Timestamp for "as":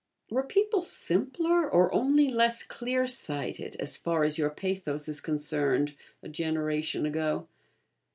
3.79-3.97, 4.23-4.35